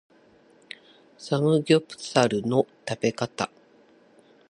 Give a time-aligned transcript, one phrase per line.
[1.19, 3.51] サムギョプサルの食べ方